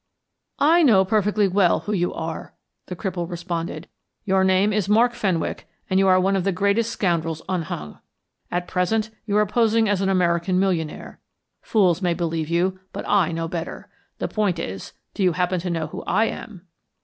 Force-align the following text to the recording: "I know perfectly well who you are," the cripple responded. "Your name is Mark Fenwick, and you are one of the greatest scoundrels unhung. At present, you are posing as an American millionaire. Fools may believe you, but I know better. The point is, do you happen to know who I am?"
"I 0.57 0.81
know 0.81 1.05
perfectly 1.05 1.47
well 1.47 1.81
who 1.81 1.93
you 1.93 2.11
are," 2.11 2.55
the 2.87 2.95
cripple 2.95 3.29
responded. 3.29 3.87
"Your 4.25 4.43
name 4.43 4.73
is 4.73 4.89
Mark 4.89 5.13
Fenwick, 5.13 5.69
and 5.91 5.99
you 5.99 6.07
are 6.07 6.19
one 6.19 6.35
of 6.35 6.43
the 6.43 6.51
greatest 6.51 6.89
scoundrels 6.89 7.43
unhung. 7.47 7.99
At 8.49 8.67
present, 8.67 9.11
you 9.27 9.37
are 9.37 9.45
posing 9.45 9.87
as 9.87 10.01
an 10.01 10.09
American 10.09 10.59
millionaire. 10.59 11.19
Fools 11.61 12.01
may 12.01 12.15
believe 12.15 12.49
you, 12.49 12.79
but 12.93 13.07
I 13.07 13.31
know 13.31 13.47
better. 13.47 13.89
The 14.17 14.27
point 14.27 14.57
is, 14.57 14.93
do 15.13 15.21
you 15.21 15.33
happen 15.33 15.59
to 15.59 15.69
know 15.69 15.85
who 15.85 16.01
I 16.05 16.25
am?" 16.25 16.65